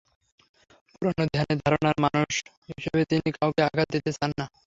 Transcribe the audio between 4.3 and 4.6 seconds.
না।